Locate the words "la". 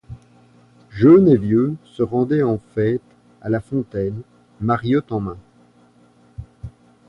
3.49-3.59